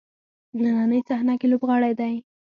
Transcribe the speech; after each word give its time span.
نننۍ 0.61 0.99
صحنه 1.09 1.33
کې 1.39 1.47
لوبغاړی 1.51 1.93
دی. 1.99 2.13